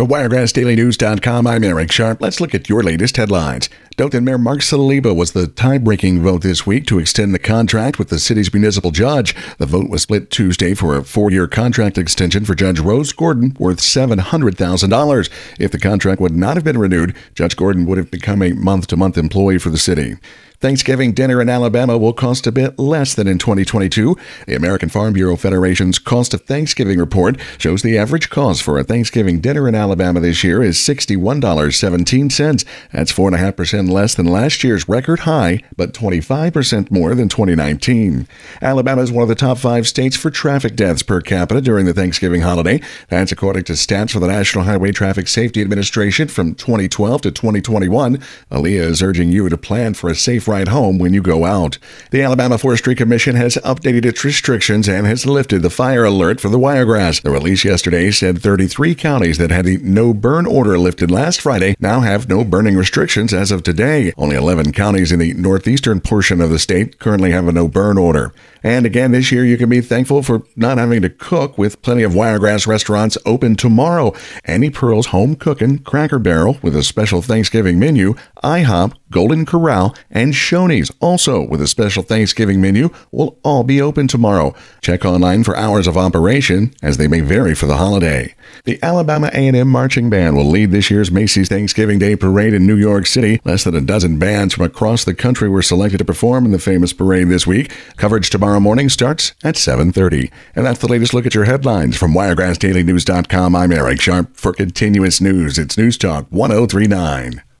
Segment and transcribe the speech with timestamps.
[0.00, 2.22] For WiregrassDailyNews.com, I'm Eric Sharp.
[2.22, 3.68] Let's look at your latest headlines.
[4.00, 8.08] Dothan Mayor Mark Saliba was the tie-breaking vote this week to extend the contract with
[8.08, 9.36] the city's municipal judge.
[9.58, 13.80] The vote was split Tuesday for a four-year contract extension for Judge Rose Gordon worth
[13.80, 15.30] $700,000.
[15.58, 19.18] If the contract would not have been renewed, Judge Gordon would have become a month-to-month
[19.18, 20.16] employee for the city.
[20.60, 24.14] Thanksgiving dinner in Alabama will cost a bit less than in 2022.
[24.46, 28.84] The American Farm Bureau Federation's Cost of Thanksgiving report shows the average cost for a
[28.84, 32.64] Thanksgiving dinner in Alabama this year is $61.17.
[32.92, 38.26] That's 4.5% less than last year's record high, but 25% more than 2019.
[38.62, 41.92] Alabama is one of the top five states for traffic deaths per capita during the
[41.92, 42.80] Thanksgiving holiday.
[43.08, 48.18] That's according to stats for the National Highway Traffic Safety Administration from 2012 to 2021.
[48.50, 51.78] ALEA is urging you to plan for a safe ride home when you go out.
[52.10, 56.48] The Alabama Forestry Commission has updated its restrictions and has lifted the fire alert for
[56.48, 57.20] the wiregrass.
[57.20, 61.74] The release yesterday said 33 counties that had the no burn order lifted last Friday
[61.80, 63.79] now have no burning restrictions as of today.
[64.18, 67.96] Only 11 counties in the northeastern portion of the state currently have a no burn
[67.96, 68.34] order.
[68.62, 72.02] And again, this year you can be thankful for not having to cook with plenty
[72.02, 74.12] of Wiregrass restaurants open tomorrow.
[74.44, 80.32] Annie Pearl's Home Cookin' Cracker Barrel with a special Thanksgiving menu, IHOP, Golden Corral, and
[80.32, 84.54] Shoney's also with a special Thanksgiving menu will all be open tomorrow.
[84.80, 88.34] Check online for hours of operation as they may vary for the holiday.
[88.64, 92.76] The Alabama A&M Marching Band will lead this year's Macy's Thanksgiving Day Parade in New
[92.76, 93.40] York City.
[93.44, 96.58] Less than a dozen bands from across the country were selected to perform in the
[96.58, 97.72] famous parade this week.
[97.96, 100.30] Coverage tomorrow morning starts at 7.30.
[100.54, 103.56] And that's the latest look at your headlines from WiregrassDailyNews.com.
[103.56, 104.36] I'm Eric Sharp.
[104.36, 107.42] For continuous news, it's News Talk 1039.